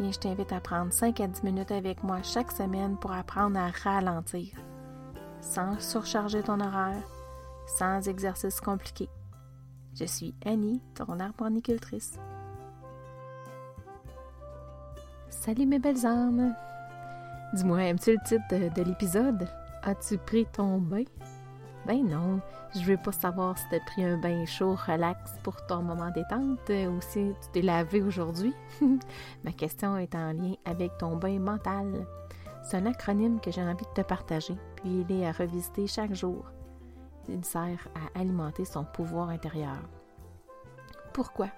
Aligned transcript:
Je 0.00 0.16
t'invite 0.16 0.52
à 0.52 0.60
prendre 0.60 0.92
5 0.92 1.20
à 1.20 1.26
10 1.26 1.42
minutes 1.42 1.72
avec 1.72 2.04
moi 2.04 2.22
chaque 2.22 2.52
semaine 2.52 2.96
pour 2.96 3.10
apprendre 3.12 3.58
à 3.58 3.70
ralentir, 3.82 4.54
sans 5.40 5.78
surcharger 5.80 6.40
ton 6.40 6.60
horaire, 6.60 7.02
sans 7.66 8.06
exercice 8.08 8.60
compliqué. 8.60 9.08
Je 9.94 10.04
suis 10.04 10.34
Annie, 10.46 10.80
ton 10.94 11.18
arboricultrice. 11.18 12.12
Salut 15.30 15.66
mes 15.66 15.80
belles 15.80 16.06
âmes! 16.06 16.54
Dis-moi, 17.54 17.82
aimes-tu 17.82 18.12
le 18.12 18.18
titre 18.24 18.44
de, 18.50 18.68
de 18.68 18.88
l'épisode? 18.88 19.48
As-tu 19.82 20.16
pris 20.18 20.46
ton 20.46 20.78
bain? 20.78 21.04
Ben 21.88 22.06
non, 22.06 22.42
je 22.74 22.84
veux 22.84 22.98
pas 22.98 23.12
savoir 23.12 23.56
si 23.56 23.64
t'as 23.70 23.80
pris 23.80 24.04
un 24.04 24.18
bain 24.18 24.44
chaud, 24.44 24.74
relax 24.74 25.38
pour 25.42 25.64
ton 25.64 25.80
moment 25.80 26.10
détente 26.10 26.68
ou 26.68 27.00
si 27.00 27.32
tu 27.40 27.48
t'es 27.50 27.62
lavé 27.62 28.02
aujourd'hui. 28.02 28.54
Ma 29.44 29.52
question 29.52 29.96
est 29.96 30.14
en 30.14 30.34
lien 30.34 30.52
avec 30.66 30.98
ton 30.98 31.16
bain 31.16 31.38
mental. 31.38 32.06
C'est 32.62 32.76
un 32.76 32.84
acronyme 32.84 33.40
que 33.40 33.50
j'ai 33.50 33.62
envie 33.62 33.86
de 33.86 34.02
te 34.02 34.06
partager, 34.06 34.54
puis 34.76 35.06
il 35.08 35.12
est 35.12 35.26
à 35.26 35.32
revisiter 35.32 35.86
chaque 35.86 36.12
jour. 36.12 36.44
Il 37.26 37.42
sert 37.42 37.88
à 37.94 38.20
alimenter 38.20 38.66
son 38.66 38.84
pouvoir 38.84 39.30
intérieur. 39.30 39.78
Pourquoi? 41.14 41.48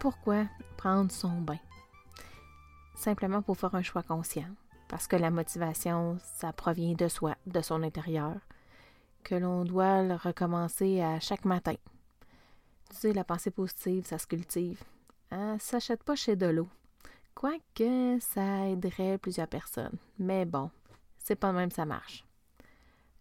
Pourquoi 0.00 0.46
prendre 0.78 1.12
son 1.12 1.42
bain? 1.42 1.58
Simplement 2.94 3.42
pour 3.42 3.58
faire 3.58 3.74
un 3.74 3.82
choix 3.82 4.02
conscient, 4.02 4.48
parce 4.88 5.06
que 5.06 5.16
la 5.16 5.30
motivation, 5.30 6.16
ça 6.22 6.54
provient 6.54 6.94
de 6.94 7.08
soi, 7.08 7.34
de 7.46 7.60
son 7.60 7.82
intérieur 7.82 8.32
que 9.24 9.34
l'on 9.34 9.64
doit 9.64 10.02
le 10.02 10.14
recommencer 10.14 11.00
à 11.00 11.20
chaque 11.20 11.44
matin. 11.44 11.74
Tu 12.90 12.96
sais, 12.96 13.12
la 13.12 13.24
pensée 13.24 13.50
positive, 13.50 14.06
ça 14.06 14.18
se 14.18 14.26
cultive. 14.26 14.82
Hein? 15.30 15.58
Ça 15.58 15.72
s'achète 15.80 16.02
pas 16.02 16.16
chez 16.16 16.36
de 16.36 16.46
l'eau. 16.46 16.68
Quoique 17.34 18.18
ça 18.20 18.66
aiderait 18.66 19.18
plusieurs 19.18 19.46
personnes. 19.46 19.96
Mais 20.18 20.44
bon, 20.44 20.70
c'est 21.18 21.36
pas 21.36 21.52
même 21.52 21.70
ça 21.70 21.84
marche. 21.84 22.24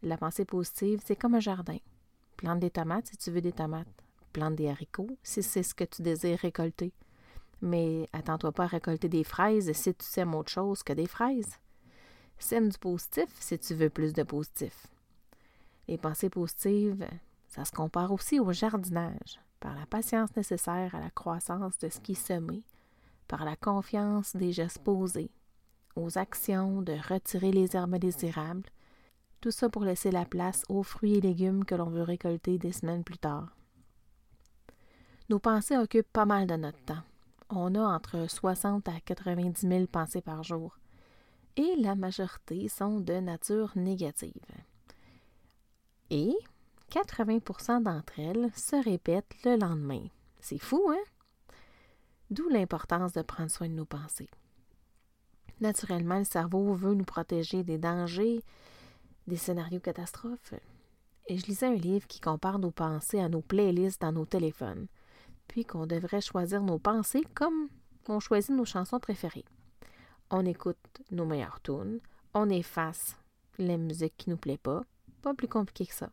La 0.02 0.18
pensée 0.18 0.46
positive, 0.46 1.02
c'est 1.06 1.16
comme 1.16 1.36
un 1.36 1.40
jardin. 1.40 1.78
Plante 2.38 2.60
des 2.60 2.70
tomates 2.70 3.08
si 3.08 3.18
tu 3.18 3.32
veux 3.32 3.42
des 3.42 3.52
tomates. 3.52 3.88
Plante 4.34 4.56
des 4.56 4.70
haricots 4.70 5.18
si 5.24 5.44
c'est 5.44 5.64
ce 5.64 5.76
que 5.76 5.84
tu 5.84 6.02
désires 6.02 6.40
récolter. 6.40 6.94
Mais 7.62 8.08
attends-toi 8.14 8.52
pas 8.52 8.66
à 8.66 8.68
récolter 8.68 9.10
des 9.10 9.24
fraises 9.24 9.72
si 9.74 9.94
tu 9.94 10.06
sèmes 10.06 10.36
autre 10.36 10.52
chose 10.52 10.84
que 10.84 10.94
des 10.94 11.08
fraises. 11.08 11.58
Sème 12.40 12.70
du 12.70 12.78
positif 12.78 13.30
si 13.40 13.58
tu 13.58 13.74
veux 13.74 13.90
plus 13.90 14.14
de 14.14 14.24
positif. 14.24 14.88
Les 15.88 15.98
pensées 15.98 16.30
positives, 16.30 17.08
ça 17.48 17.64
se 17.64 17.72
compare 17.72 18.12
aussi 18.12 18.40
au 18.40 18.52
jardinage, 18.52 19.40
par 19.60 19.74
la 19.76 19.86
patience 19.86 20.36
nécessaire 20.36 20.94
à 20.94 21.00
la 21.00 21.10
croissance 21.10 21.78
de 21.78 21.90
ce 21.90 22.00
qui 22.00 22.12
est 22.12 22.16
semé, 22.16 22.64
par 23.28 23.46
la 23.46 23.56
confiance 23.56 24.36
des 24.36 24.52
gestes 24.52 24.84
posés, 24.84 25.32
aux 25.96 26.18
actions 26.18 26.82
de 26.82 26.94
retirer 27.10 27.52
les 27.52 27.76
herbes 27.76 27.98
désirables, 27.98 28.70
tout 29.42 29.52
ça 29.52 29.70
pour 29.70 29.84
laisser 29.84 30.12
la 30.12 30.26
place 30.26 30.64
aux 30.70 30.84
fruits 30.84 31.16
et 31.16 31.22
légumes 31.22 31.64
que 31.64 31.76
l'on 31.76 31.90
veut 31.90 32.04
récolter 32.04 32.58
des 32.58 32.72
semaines 32.72 33.04
plus 33.04 33.18
tard. 33.18 33.56
Nos 35.30 35.40
pensées 35.40 35.78
occupent 35.78 36.12
pas 36.12 36.26
mal 36.26 36.48
de 36.48 36.56
notre 36.56 36.84
temps. 36.86 37.04
On 37.50 37.76
a 37.76 37.82
entre 37.82 38.30
60 38.30 38.88
à 38.90 39.00
90 39.00 39.68
000 39.68 39.86
pensées 39.88 40.22
par 40.22 40.44
jour, 40.44 40.78
et 41.56 41.76
la 41.78 41.96
majorité 41.96 42.68
sont 42.68 43.00
de 43.00 43.14
nature 43.14 43.72
négative. 43.76 44.34
Et 46.10 46.36
80% 46.92 47.84
d'entre 47.84 48.20
elles 48.20 48.52
se 48.56 48.76
répètent 48.76 49.36
le 49.44 49.58
lendemain. 49.58 50.04
C'est 50.40 50.58
fou, 50.58 50.82
hein? 50.90 51.04
D'où 52.30 52.48
l'importance 52.50 53.14
de 53.14 53.22
prendre 53.22 53.52
soin 53.52 53.68
de 53.68 53.74
nos 53.74 53.86
pensées. 53.86 54.30
Naturellement, 55.60 56.20
le 56.20 56.24
cerveau 56.24 56.74
veut 56.74 56.94
nous 56.94 57.06
protéger 57.06 57.64
des 57.64 57.78
dangers, 57.78 58.44
des 59.28 59.38
scénarios 59.38 59.80
catastrophes. 59.80 60.54
Et 61.28 61.38
je 61.38 61.46
lisais 61.48 61.68
un 61.68 61.76
livre 61.76 62.08
qui 62.08 62.22
compare 62.22 62.60
nos 62.60 62.72
pensées 62.72 63.20
à 63.20 63.28
nos 63.28 63.42
playlists 63.42 64.02
dans 64.02 64.12
nos 64.12 64.26
téléphones, 64.26 64.88
puis 65.48 65.66
qu'on 65.66 65.86
devrait 65.86 66.22
choisir 66.22 66.62
nos 66.62 66.80
pensées 66.80 67.24
comme 67.34 67.70
on 68.08 68.20
choisit 68.20 68.56
nos 68.56 68.66
chansons 68.66 69.00
préférées. 69.00 69.46
On 70.30 70.46
écoute 70.46 70.78
nos 71.12 71.26
meilleures 71.26 71.62
tunes, 71.62 72.00
on 72.34 72.50
efface 72.50 73.18
la 73.58 73.78
musique 73.78 74.16
qui 74.18 74.30
nous 74.30 74.38
plaît 74.38 74.58
pas, 74.58 74.84
pas 75.28 75.34
plus 75.34 75.50
compliqué 75.50 75.86
que 75.86 75.94
ça. 75.94 76.10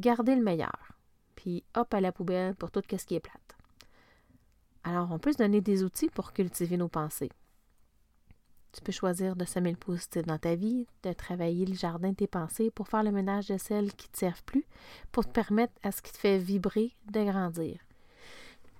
Gardez 0.00 0.34
le 0.34 0.42
meilleur, 0.42 0.92
puis 1.36 1.62
hop 1.76 1.94
à 1.94 2.00
la 2.00 2.10
poubelle 2.10 2.56
pour 2.56 2.72
tout 2.72 2.82
ce 2.90 3.04
qui 3.04 3.14
est 3.14 3.20
plate. 3.20 3.56
Alors, 4.82 5.12
on 5.12 5.20
peut 5.20 5.32
se 5.32 5.38
donner 5.38 5.60
des 5.60 5.84
outils 5.84 6.10
pour 6.10 6.32
cultiver 6.32 6.76
nos 6.76 6.88
pensées. 6.88 7.30
Tu 8.72 8.80
peux 8.82 8.90
choisir 8.90 9.36
de 9.36 9.44
semer 9.44 9.70
le 9.70 9.76
positif 9.76 10.22
dans 10.22 10.38
ta 10.38 10.56
vie, 10.56 10.88
de 11.04 11.12
travailler 11.12 11.64
le 11.64 11.74
jardin 11.74 12.10
de 12.10 12.16
tes 12.16 12.26
pensées 12.26 12.72
pour 12.72 12.88
faire 12.88 13.04
le 13.04 13.12
ménage 13.12 13.46
de 13.46 13.56
celles 13.56 13.94
qui 13.94 14.08
ne 14.08 14.12
te 14.12 14.18
servent 14.18 14.42
plus, 14.42 14.64
pour 15.12 15.24
te 15.24 15.30
permettre 15.30 15.74
à 15.84 15.92
ce 15.92 16.02
qui 16.02 16.10
te 16.10 16.18
fait 16.18 16.38
vibrer 16.38 16.92
de 17.12 17.22
grandir. 17.22 17.78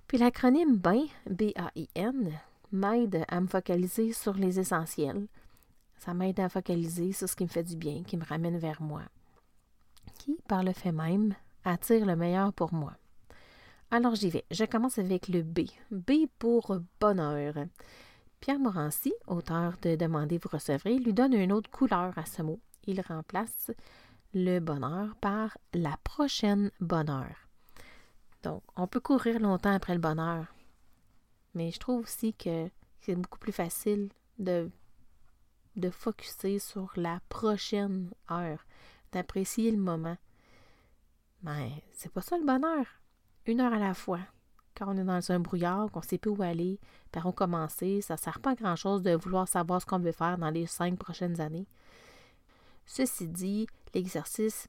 Puis 0.07 0.17
l'acronyme 0.17 0.75
BAIN, 0.75 1.05
B-A-I-N, 1.29 2.37
m'aide 2.73 3.23
à 3.29 3.39
me 3.39 3.47
focaliser 3.47 4.11
sur 4.11 4.33
les 4.33 4.59
essentiels. 4.59 5.27
Ça 5.97 6.13
m'aide 6.13 6.41
à 6.41 6.49
focaliser 6.49 7.13
sur 7.13 7.29
ce 7.29 7.37
qui 7.37 7.45
me 7.45 7.49
fait 7.49 7.63
du 7.63 7.77
bien, 7.77 8.03
qui 8.03 8.17
me 8.17 8.25
ramène 8.25 8.57
vers 8.57 8.81
moi 8.81 9.03
qui, 10.25 10.37
par 10.47 10.63
le 10.63 10.73
fait 10.73 10.91
même, 10.91 11.35
attire 11.63 12.05
le 12.05 12.15
meilleur 12.15 12.51
pour 12.51 12.73
moi. 12.73 12.93
Alors 13.91 14.15
j'y 14.15 14.29
vais. 14.29 14.45
Je 14.51 14.65
commence 14.65 14.97
avec 14.97 15.27
le 15.27 15.43
B. 15.43 15.61
B 15.91 16.27
pour 16.39 16.77
bonheur. 16.99 17.53
Pierre 18.39 18.59
Morancy, 18.59 19.13
auteur 19.27 19.73
de 19.81 19.95
Demandez, 19.95 20.39
vous 20.39 20.49
recevrez, 20.51 20.97
lui 20.97 21.13
donne 21.13 21.33
une 21.33 21.51
autre 21.51 21.69
couleur 21.69 22.17
à 22.17 22.25
ce 22.25 22.41
mot. 22.41 22.59
Il 22.85 23.01
remplace 23.01 23.71
le 24.33 24.59
bonheur 24.59 25.15
par 25.21 25.57
la 25.73 25.95
prochaine 26.03 26.71
bonheur. 26.79 27.33
Donc, 28.43 28.63
on 28.75 28.87
peut 28.87 28.99
courir 28.99 29.39
longtemps 29.39 29.73
après 29.73 29.93
le 29.93 29.99
bonheur, 29.99 30.45
mais 31.53 31.71
je 31.71 31.79
trouve 31.79 32.01
aussi 32.01 32.33
que 32.33 32.69
c'est 33.01 33.15
beaucoup 33.15 33.39
plus 33.39 33.53
facile 33.53 34.09
de, 34.37 34.69
de 35.75 35.89
focuser 35.89 36.59
sur 36.59 36.91
la 36.95 37.19
prochaine 37.29 38.11
heure 38.29 38.65
d'apprécier 39.11 39.71
le 39.71 39.77
moment. 39.77 40.17
Mais 41.43 41.71
c'est 41.93 42.11
pas 42.11 42.21
ça 42.21 42.37
le 42.37 42.45
bonheur. 42.45 42.85
Une 43.45 43.61
heure 43.61 43.73
à 43.73 43.79
la 43.79 43.93
fois. 43.93 44.19
Quand 44.75 44.87
on 44.93 44.97
est 44.97 45.03
dans 45.03 45.31
un 45.31 45.39
brouillard, 45.39 45.89
qu'on 45.91 46.01
sait 46.01 46.17
plus 46.17 46.31
où 46.31 46.41
aller, 46.41 46.79
par 47.11 47.25
où 47.27 47.31
commencer, 47.31 48.01
ça 48.01 48.17
sert 48.17 48.39
pas 48.39 48.51
à 48.51 48.55
grand 48.55 48.75
chose 48.75 49.03
de 49.03 49.15
vouloir 49.15 49.47
savoir 49.47 49.81
ce 49.81 49.85
qu'on 49.85 49.99
veut 49.99 50.11
faire 50.11 50.37
dans 50.37 50.49
les 50.49 50.65
cinq 50.65 50.97
prochaines 50.97 51.39
années. 51.39 51.67
Ceci 52.85 53.27
dit, 53.27 53.67
l'exercice 53.93 54.67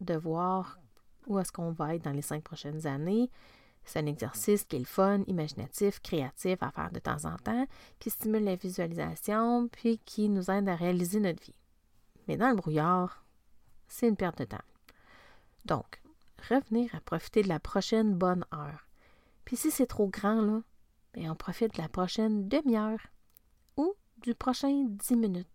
de 0.00 0.14
voir 0.14 0.78
où 1.26 1.38
est-ce 1.38 1.52
qu'on 1.52 1.70
va 1.70 1.94
être 1.94 2.04
dans 2.04 2.12
les 2.12 2.22
cinq 2.22 2.42
prochaines 2.42 2.86
années, 2.86 3.30
c'est 3.84 3.98
un 3.98 4.06
exercice 4.06 4.64
qui 4.64 4.76
est 4.76 4.80
le 4.80 4.84
fun, 4.84 5.22
imaginatif, 5.26 6.00
créatif 6.00 6.62
à 6.62 6.70
faire 6.70 6.90
de 6.90 6.98
temps 6.98 7.24
en 7.24 7.36
temps, 7.36 7.66
qui 7.98 8.10
stimule 8.10 8.44
la 8.44 8.56
visualisation, 8.56 9.68
puis 9.68 9.98
qui 9.98 10.28
nous 10.28 10.50
aide 10.50 10.68
à 10.68 10.76
réaliser 10.76 11.20
notre 11.20 11.42
vie. 11.42 11.54
Mais 12.28 12.36
dans 12.36 12.50
le 12.50 12.56
brouillard, 12.56 13.21
c'est 13.92 14.08
une 14.08 14.16
perte 14.16 14.38
de 14.38 14.44
temps. 14.44 14.64
Donc, 15.66 16.00
revenir 16.48 16.94
à 16.94 17.00
profiter 17.00 17.42
de 17.42 17.48
la 17.48 17.60
prochaine 17.60 18.14
bonne 18.14 18.44
heure. 18.54 18.88
Puis 19.44 19.56
si 19.56 19.70
c'est 19.70 19.86
trop 19.86 20.08
grand, 20.08 20.40
là, 20.40 20.62
bien, 21.12 21.32
on 21.32 21.36
profite 21.36 21.76
de 21.76 21.82
la 21.82 21.88
prochaine 21.88 22.48
demi-heure 22.48 23.00
ou 23.76 23.94
du 24.22 24.34
prochain 24.34 24.86
dix 24.88 25.14
minutes. 25.14 25.46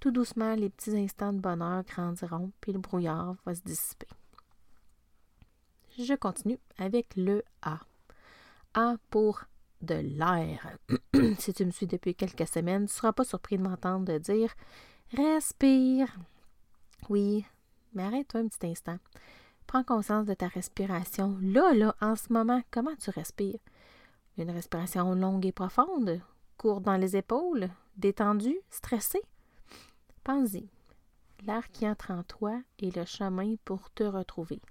Tout 0.00 0.10
doucement, 0.10 0.54
les 0.54 0.70
petits 0.70 0.96
instants 0.96 1.34
de 1.34 1.40
bonheur 1.40 1.84
grandiront, 1.84 2.50
puis 2.62 2.72
le 2.72 2.78
brouillard 2.78 3.36
va 3.44 3.54
se 3.54 3.60
dissiper. 3.60 4.08
Je 5.98 6.14
continue 6.14 6.58
avec 6.78 7.14
le 7.16 7.44
A. 7.60 7.80
A 8.72 8.94
pour 9.10 9.44
de 9.82 9.96
l'air. 9.96 10.78
si 11.38 11.52
tu 11.52 11.66
me 11.66 11.70
suis 11.70 11.86
depuis 11.86 12.14
quelques 12.14 12.48
semaines, 12.48 12.86
tu 12.86 12.92
ne 12.92 12.96
seras 12.96 13.12
pas 13.12 13.24
surpris 13.24 13.58
de 13.58 13.62
m'entendre 13.64 14.16
dire 14.18 14.54
Respire. 15.12 16.08
Oui, 17.10 17.44
mais 17.92 18.04
arrête-toi 18.04 18.40
un 18.40 18.46
petit 18.46 18.68
instant. 18.68 18.96
Prends 19.66 19.82
conscience 19.82 20.26
de 20.26 20.34
ta 20.34 20.46
respiration. 20.46 21.36
Là, 21.42 21.74
là, 21.74 21.96
en 22.00 22.14
ce 22.14 22.32
moment, 22.32 22.62
comment 22.70 22.94
tu 22.94 23.10
respires? 23.10 23.58
Une 24.38 24.52
respiration 24.52 25.12
longue 25.16 25.44
et 25.44 25.50
profonde, 25.50 26.20
courte 26.56 26.84
dans 26.84 26.96
les 26.96 27.16
épaules, 27.16 27.68
détendu, 27.96 28.56
stressé? 28.70 29.20
Pense-y. 30.22 30.68
L'air 31.46 31.68
qui 31.72 31.88
entre 31.88 32.12
en 32.12 32.22
toi 32.22 32.60
est 32.78 32.94
le 32.94 33.04
chemin 33.04 33.56
pour 33.64 33.90
te 33.90 34.04
retrouver. 34.04 34.62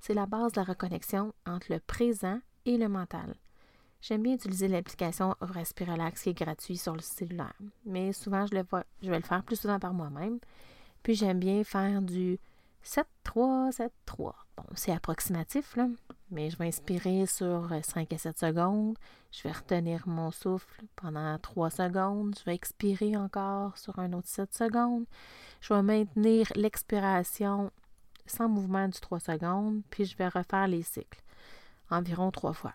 C'est 0.00 0.14
la 0.14 0.24
base 0.24 0.52
de 0.52 0.60
la 0.60 0.64
reconnexion 0.64 1.34
entre 1.46 1.70
le 1.70 1.78
présent 1.78 2.40
et 2.64 2.78
le 2.78 2.88
mental. 2.88 3.34
J'aime 4.00 4.22
bien 4.22 4.34
utiliser 4.34 4.66
l'application 4.66 5.36
Respiralax 5.42 6.22
qui 6.22 6.30
est 6.30 6.34
gratuite 6.34 6.80
sur 6.80 6.94
le 6.94 7.02
cellulaire, 7.02 7.54
mais 7.84 8.14
souvent 8.14 8.46
je, 8.46 8.56
je 9.02 9.10
vais 9.10 9.18
le 9.18 9.24
faire 9.26 9.44
plus 9.44 9.56
souvent 9.56 9.78
par 9.78 9.92
moi-même. 9.92 10.38
Puis 11.02 11.14
j'aime 11.14 11.38
bien 11.38 11.64
faire 11.64 12.02
du 12.02 12.38
7-3, 12.84 13.72
7-3. 13.72 13.88
Bon, 14.56 14.64
c'est 14.74 14.92
approximatif, 14.92 15.76
là, 15.76 15.88
mais 16.30 16.50
je 16.50 16.58
vais 16.58 16.66
inspirer 16.66 17.26
sur 17.26 17.70
5 17.82 18.12
à 18.12 18.18
7 18.18 18.38
secondes. 18.38 18.96
Je 19.30 19.42
vais 19.44 19.52
retenir 19.52 20.06
mon 20.06 20.30
souffle 20.30 20.84
pendant 20.96 21.38
3 21.38 21.70
secondes. 21.70 22.36
Je 22.38 22.44
vais 22.44 22.54
expirer 22.54 23.16
encore 23.16 23.78
sur 23.78 23.98
un 23.98 24.12
autre 24.12 24.28
7 24.28 24.52
secondes. 24.54 25.06
Je 25.60 25.72
vais 25.72 25.82
maintenir 25.82 26.52
l'expiration 26.54 27.70
sans 28.26 28.48
mouvement 28.48 28.88
du 28.88 29.00
3 29.00 29.20
secondes, 29.20 29.82
puis 29.90 30.04
je 30.04 30.16
vais 30.16 30.28
refaire 30.28 30.68
les 30.68 30.82
cycles 30.82 31.22
environ 31.90 32.30
3 32.30 32.52
fois. 32.52 32.74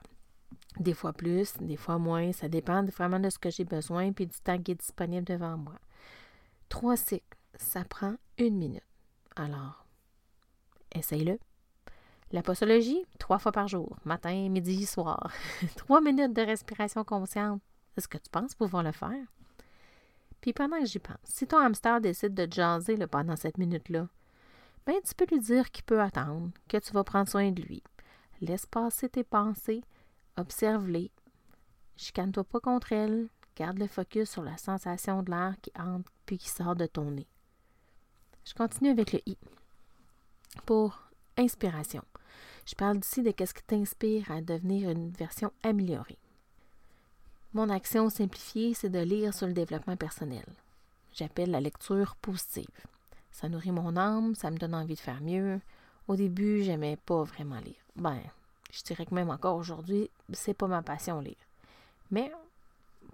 Des 0.80 0.94
fois 0.94 1.14
plus, 1.14 1.54
des 1.60 1.78
fois 1.78 1.98
moins, 1.98 2.32
ça 2.32 2.50
dépend 2.50 2.84
vraiment 2.86 3.20
de 3.20 3.30
ce 3.30 3.40
que 3.40 3.50
j'ai 3.50 3.66
besoin 3.66 4.12
puis 4.12 4.28
du 4.28 4.40
temps 4.40 4.62
qui 4.62 4.72
est 4.72 4.76
disponible 4.76 5.26
devant 5.26 5.58
moi. 5.58 5.74
Trois 6.70 6.98
cycles, 6.98 7.37
ça 7.58 7.84
prend 7.84 8.16
une 8.38 8.58
minute. 8.58 8.84
Alors, 9.36 9.86
essaye-le. 10.94 11.40
La 12.32 12.42
postologie, 12.42 13.06
trois 13.20 13.40
fois 13.40 13.52
par 13.52 13.68
jour, 13.68 13.98
matin, 14.04 14.50
midi, 14.50 14.86
soir. 14.86 15.32
trois 15.78 16.02
minutes 16.02 16.34
de 16.34 16.42
respiration 16.42 17.04
consciente. 17.04 17.62
Est-ce 17.96 18.08
que 18.08 18.18
tu 18.18 18.30
penses 18.30 18.56
pouvoir 18.56 18.84
le 18.84 18.92
faire? 18.92 19.26
Puis 20.42 20.54
pendant 20.54 20.80
que 20.80 20.86
j'y 20.86 21.00
pense, 21.00 21.18
si 21.24 21.48
ton 21.48 21.58
hamster 21.58 22.02
décide 22.02 22.34
de 22.34 22.52
jaser 22.52 22.98
pendant 23.08 23.36
cette 23.36 23.58
minute-là, 23.58 24.08
ben 24.86 24.96
tu 25.06 25.16
peux 25.16 25.26
lui 25.26 25.40
dire 25.40 25.72
qu'il 25.72 25.84
peut 25.84 26.02
attendre, 26.02 26.52
que 26.68 26.78
tu 26.78 26.92
vas 26.94 27.04
prendre 27.04 27.30
soin 27.30 27.52
de 27.52 27.62
lui. 27.62 27.84
Laisse 28.42 28.66
passer 28.66 29.10
tes 29.10 29.24
pensées, 29.24 29.84
observe-les. 30.38 31.12
Chicane-toi 31.96 32.44
pas 32.44 32.60
contre 32.60 32.92
elles. 32.92 33.30
Garde 33.56 33.80
le 33.80 33.88
focus 33.88 34.30
sur 34.30 34.44
la 34.44 34.56
sensation 34.58 35.24
de 35.24 35.32
l'air 35.32 35.56
qui 35.62 35.72
entre 35.80 36.12
puis 36.28 36.38
qui 36.38 36.50
sort 36.50 36.76
de 36.76 36.86
ton 36.86 37.10
nez. 37.10 37.28
Je 38.48 38.54
continue 38.54 38.92
avec 38.92 39.12
le 39.12 39.20
I. 39.26 39.38
Pour 40.66 40.98
inspiration. 41.36 42.02
Je 42.66 42.76
parle 42.76 43.00
d'ici 43.00 43.22
de 43.22 43.34
ce 43.38 43.54
qui 43.54 43.64
t'inspire 43.64 44.32
à 44.32 44.40
devenir 44.40 44.90
une 44.90 45.10
version 45.10 45.52
améliorée. 45.64 46.18
Mon 47.54 47.70
action 47.70 48.10
simplifiée, 48.10 48.74
c'est 48.74 48.90
de 48.90 49.00
lire 49.00 49.34
sur 49.34 49.48
le 49.48 49.54
développement 49.54 49.98
personnel. 49.98 50.46
J'appelle 51.14 51.52
la 51.52 51.60
lecture 51.60 52.16
positive. 52.16 52.70
Ça 53.34 53.50
nourrit 53.50 53.72
mon 53.72 53.98
âme, 53.98 54.34
ça 54.34 54.50
me 54.50 54.58
donne 54.58 54.76
envie 54.76 54.96
de 54.96 55.00
faire 55.00 55.22
mieux. 55.22 55.60
Au 56.08 56.16
début, 56.16 56.64
j'aimais 56.64 56.96
pas 56.96 57.24
vraiment 57.24 57.60
lire. 57.60 57.84
Ben, 57.98 58.22
je 58.72 58.82
dirais 58.84 59.06
que 59.06 59.14
même 59.14 59.30
encore 59.30 59.58
aujourd'hui, 59.58 60.10
c'est 60.32 60.54
pas 60.54 60.68
ma 60.68 60.82
passion 60.82 61.20
lire. 61.20 61.36
Mais 62.12 62.32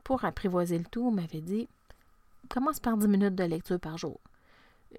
pour 0.04 0.26
apprivoiser 0.26 0.78
le 0.78 0.86
tout, 0.86 1.08
on 1.08 1.12
m'avait 1.12 1.42
dit 1.42 1.68
commence 2.50 2.80
par 2.80 2.98
10 2.98 3.08
minutes 3.08 3.36
de 3.36 3.46
lecture 3.46 3.80
par 3.80 3.98
jour. 3.98 4.20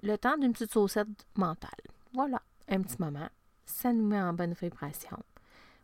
Le 0.03 0.17
temps 0.17 0.37
d'une 0.37 0.53
petite 0.53 0.71
saucette 0.71 1.07
mentale. 1.35 1.71
Voilà, 2.13 2.41
un 2.69 2.81
petit 2.81 2.97
moment. 2.99 3.29
Ça 3.65 3.91
nous 3.93 4.05
met 4.05 4.21
en 4.21 4.33
bonne 4.33 4.53
vibration. 4.53 5.17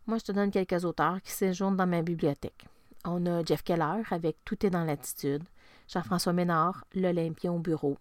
Moi, 0.07 0.17
je 0.17 0.25
te 0.25 0.31
donne 0.31 0.51
quelques 0.51 0.85
auteurs 0.85 1.21
qui 1.21 1.31
séjournent 1.31 1.77
dans 1.77 1.87
ma 1.87 2.01
bibliothèque. 2.01 2.65
On 3.05 3.25
a 3.25 3.43
Jeff 3.43 3.63
Keller 3.63 4.03
avec 4.11 4.37
Tout 4.45 4.65
est 4.65 4.69
dans 4.69 4.83
l'attitude, 4.83 5.43
Jean-François 5.87 6.33
Ménard, 6.33 6.85
L'Olympien 6.93 7.51
au 7.51 7.59
bureau, 7.59 7.97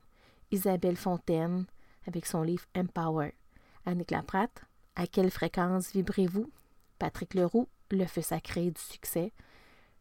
Isabelle 0.50 0.96
Fontaine 0.96 1.64
avec 2.06 2.26
son 2.26 2.42
livre 2.42 2.64
Empower, 2.76 3.34
Annick 3.86 4.10
Laprate, 4.10 4.62
À 4.96 5.06
quelle 5.06 5.30
fréquence 5.30 5.92
vibrez-vous? 5.92 6.50
Patrick 6.98 7.34
Leroux, 7.34 7.68
Le 7.90 8.04
feu 8.04 8.20
sacré 8.20 8.70
du 8.70 8.80
succès, 8.80 9.32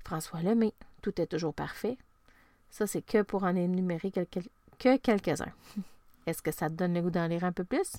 François 0.03 0.41
Lemay, 0.41 0.73
Tout 1.01 1.21
est 1.21 1.27
toujours 1.27 1.53
parfait. 1.53 1.97
Ça, 2.69 2.87
c'est 2.87 3.01
que 3.01 3.21
pour 3.21 3.43
en 3.43 3.55
énumérer 3.55 4.11
que 4.11 4.97
quelques-uns. 4.97 5.53
Est-ce 6.29 6.43
que 6.43 6.51
ça 6.51 6.69
te 6.69 6.75
donne 6.75 6.93
le 6.93 7.01
goût 7.01 7.09
d'en 7.09 7.27
lire 7.27 7.43
un 7.43 7.51
peu 7.51 7.63
plus? 7.63 7.93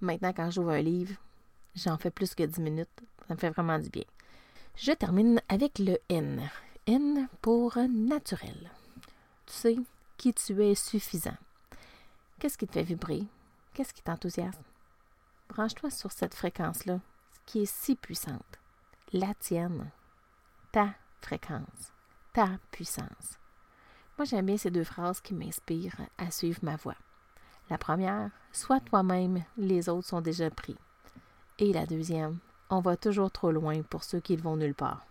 Maintenant, 0.00 0.34
quand 0.34 0.50
j'ouvre 0.50 0.72
un 0.72 0.82
livre, 0.82 1.14
j'en 1.74 1.96
fais 1.96 2.10
plus 2.10 2.34
que 2.34 2.42
10 2.42 2.60
minutes. 2.60 3.02
Ça 3.26 3.34
me 3.34 3.38
fait 3.38 3.48
vraiment 3.48 3.78
du 3.78 3.88
bien. 3.88 4.04
Je 4.76 4.92
termine 4.92 5.40
avec 5.48 5.78
le 5.78 5.96
N. 6.10 6.50
N 6.86 7.28
pour 7.40 7.78
naturel. 7.78 8.70
Tu 9.46 9.54
sais 9.54 9.76
qui 10.18 10.34
tu 10.34 10.62
es 10.62 10.74
suffisant. 10.74 11.38
Qu'est-ce 12.38 12.58
qui 12.58 12.66
te 12.66 12.74
fait 12.74 12.82
vibrer? 12.82 13.24
Qu'est-ce 13.72 13.94
qui 13.94 14.02
t'enthousiasme? 14.02 14.62
Branche-toi 15.48 15.90
sur 15.90 16.12
cette 16.12 16.34
fréquence-là, 16.34 17.00
qui 17.46 17.62
est 17.62 17.72
si 17.72 17.96
puissante. 17.96 18.60
La 19.14 19.32
tienne. 19.34 19.90
Ta 20.72 20.94
fréquence. 21.22 21.92
Ta 22.34 22.58
puissance. 22.70 23.38
Moi, 24.18 24.24
j'aime 24.24 24.46
bien 24.46 24.56
ces 24.56 24.70
deux 24.70 24.84
phrases 24.84 25.20
qui 25.20 25.34
m'inspirent 25.34 26.00
à 26.16 26.30
suivre 26.30 26.60
ma 26.62 26.76
voie. 26.76 26.96
La 27.68 27.78
première, 27.78 28.30
sois 28.52 28.80
toi-même, 28.80 29.44
les 29.56 29.88
autres 29.88 30.08
sont 30.08 30.20
déjà 30.20 30.50
pris. 30.50 30.76
Et 31.58 31.72
la 31.72 31.84
deuxième, 31.84 32.38
on 32.70 32.80
va 32.80 32.96
toujours 32.96 33.30
trop 33.30 33.50
loin 33.50 33.82
pour 33.82 34.04
ceux 34.04 34.20
qui 34.20 34.36
ne 34.36 34.42
vont 34.42 34.56
nulle 34.56 34.74
part. 34.74 35.06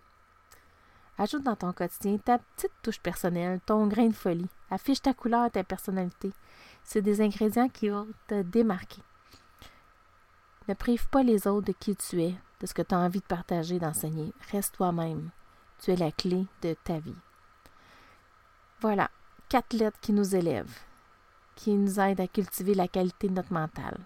Ajoute 1.17 1.43
dans 1.43 1.55
ton 1.55 1.71
quotidien 1.71 2.17
ta 2.17 2.39
petite 2.39 2.73
touche 2.81 2.99
personnelle, 2.99 3.61
ton 3.65 3.87
grain 3.87 4.07
de 4.07 4.13
folie. 4.13 4.49
Affiche 4.69 5.01
ta 5.01 5.13
couleur, 5.13 5.49
ta 5.49 5.63
personnalité. 5.63 6.33
C'est 6.83 7.01
des 7.01 7.21
ingrédients 7.21 7.69
qui 7.69 7.89
vont 7.89 8.07
te 8.27 8.41
démarquer. 8.41 9.01
Ne 10.67 10.73
prive 10.73 11.07
pas 11.09 11.23
les 11.23 11.47
autres 11.47 11.67
de 11.67 11.73
qui 11.73 11.95
tu 11.95 12.21
es, 12.21 12.35
de 12.59 12.65
ce 12.65 12.73
que 12.73 12.81
tu 12.81 12.95
as 12.95 12.99
envie 12.99 13.19
de 13.19 13.25
partager, 13.25 13.79
d'enseigner. 13.79 14.33
Reste 14.51 14.75
toi-même. 14.75 15.29
Tu 15.79 15.91
es 15.91 15.95
la 15.95 16.11
clé 16.11 16.47
de 16.61 16.75
ta 16.83 16.99
vie. 16.99 17.15
Voilà, 18.81 19.09
quatre 19.49 19.73
lettres 19.73 19.99
qui 20.01 20.11
nous 20.11 20.35
élèvent, 20.35 20.79
qui 21.55 21.73
nous 21.73 21.99
aident 21.99 22.19
à 22.19 22.27
cultiver 22.27 22.73
la 22.73 22.87
qualité 22.87 23.29
de 23.29 23.33
notre 23.33 23.53
mental. 23.53 23.97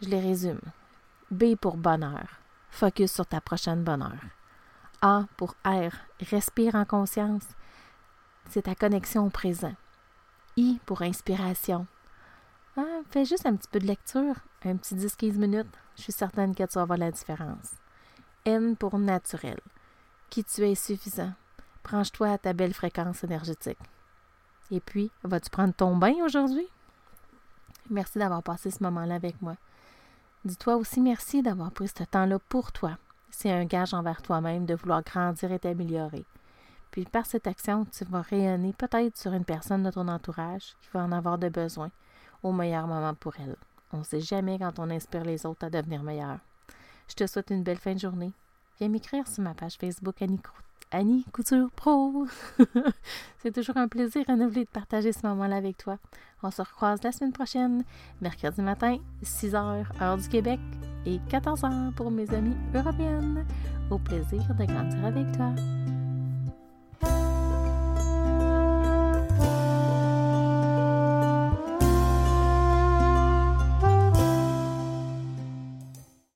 Je 0.00 0.08
les 0.08 0.20
résume. 0.20 0.60
B 1.30 1.56
pour 1.56 1.76
bonheur. 1.76 2.26
Focus 2.70 3.12
sur 3.12 3.26
ta 3.26 3.40
prochaine 3.40 3.82
bonheur. 3.84 4.18
A 5.00 5.24
pour 5.36 5.54
air. 5.64 5.94
Respire 6.20 6.74
en 6.74 6.84
conscience. 6.84 7.46
C'est 8.48 8.62
ta 8.62 8.74
connexion 8.74 9.26
au 9.26 9.30
présent. 9.30 9.74
I 10.56 10.78
pour 10.86 11.02
inspiration. 11.02 11.86
Ah, 12.76 13.00
fais 13.10 13.24
juste 13.24 13.46
un 13.46 13.56
petit 13.56 13.68
peu 13.68 13.78
de 13.78 13.86
lecture, 13.86 14.34
un 14.64 14.76
petit 14.76 14.94
10-15 14.94 15.38
minutes. 15.38 15.74
Je 15.96 16.02
suis 16.02 16.12
certaine 16.12 16.54
que 16.54 16.64
tu 16.64 16.74
vas 16.78 16.84
voir 16.84 16.98
la 16.98 17.10
différence. 17.10 17.72
N 18.44 18.76
pour 18.76 18.98
naturel. 18.98 19.60
Qui 20.30 20.44
tu 20.44 20.62
es 20.62 20.74
suffisant. 20.74 21.32
Branche-toi 21.84 22.30
à 22.30 22.38
ta 22.38 22.52
belle 22.52 22.74
fréquence 22.74 23.24
énergétique. 23.24 23.78
Et 24.70 24.80
puis, 24.80 25.10
vas-tu 25.22 25.50
prendre 25.50 25.74
ton 25.74 25.96
bain 25.96 26.14
aujourd'hui? 26.24 26.66
Merci 27.90 28.18
d'avoir 28.18 28.42
passé 28.42 28.70
ce 28.70 28.82
moment-là 28.84 29.16
avec 29.16 29.40
moi. 29.42 29.56
Dis-toi 30.44 30.76
aussi 30.76 31.00
merci 31.00 31.42
d'avoir 31.42 31.70
pris 31.70 31.88
ce 31.88 32.04
temps-là 32.04 32.38
pour 32.48 32.72
toi. 32.72 32.96
C'est 33.30 33.50
un 33.50 33.64
gage 33.64 33.94
envers 33.94 34.22
toi-même 34.22 34.66
de 34.66 34.74
vouloir 34.74 35.02
grandir 35.02 35.52
et 35.52 35.58
t'améliorer. 35.58 36.24
Puis 36.90 37.04
par 37.04 37.26
cette 37.26 37.46
action, 37.46 37.86
tu 37.86 38.04
vas 38.04 38.22
rayonner 38.22 38.72
peut-être 38.72 39.16
sur 39.16 39.32
une 39.32 39.44
personne 39.44 39.82
de 39.82 39.90
ton 39.90 40.08
entourage 40.08 40.76
qui 40.82 40.88
va 40.92 41.00
en 41.00 41.12
avoir 41.12 41.38
de 41.38 41.48
besoin 41.48 41.90
au 42.42 42.52
meilleur 42.52 42.86
moment 42.86 43.14
pour 43.14 43.34
elle. 43.38 43.56
On 43.92 43.98
ne 43.98 44.04
sait 44.04 44.20
jamais 44.20 44.58
quand 44.58 44.78
on 44.78 44.90
inspire 44.90 45.24
les 45.24 45.46
autres 45.46 45.66
à 45.66 45.70
devenir 45.70 46.02
meilleurs. 46.02 46.38
Je 47.08 47.14
te 47.14 47.26
souhaite 47.26 47.50
une 47.50 47.62
belle 47.62 47.78
fin 47.78 47.94
de 47.94 48.00
journée. 48.00 48.32
Viens 48.78 48.88
m'écrire 48.88 49.28
sur 49.28 49.42
ma 49.42 49.54
page 49.54 49.76
Facebook 49.76 50.20
Annie 50.22 50.38
Annie 50.90 51.24
Couture 51.32 51.70
Pro. 51.70 52.26
C'est 53.38 53.52
toujours 53.52 53.76
un 53.76 53.88
plaisir 53.88 54.24
renouvelé 54.26 54.64
de 54.64 54.70
partager 54.70 55.12
ce 55.12 55.26
moment-là 55.26 55.56
avec 55.56 55.76
toi. 55.78 55.98
On 56.42 56.50
se 56.50 56.62
recroise 56.62 57.02
la 57.02 57.12
semaine 57.12 57.32
prochaine, 57.32 57.84
mercredi 58.20 58.60
matin, 58.62 58.98
6h, 59.24 59.84
heure 60.00 60.16
du 60.16 60.28
Québec, 60.28 60.60
et 61.06 61.18
14h 61.30 61.92
pour 61.94 62.10
mes 62.10 62.28
amis 62.34 62.56
européennes. 62.74 63.46
Au 63.90 63.98
plaisir 63.98 64.42
de 64.58 64.64
grandir 64.64 65.04
avec 65.04 65.30
toi. 65.36 65.52